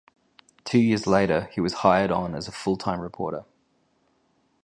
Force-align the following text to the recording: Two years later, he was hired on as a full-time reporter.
Two 0.65 0.79
years 0.79 1.05
later, 1.05 1.47
he 1.53 1.61
was 1.61 1.75
hired 1.85 2.09
on 2.09 2.33
as 2.33 2.47
a 2.47 2.51
full-time 2.51 3.01
reporter. 3.01 3.45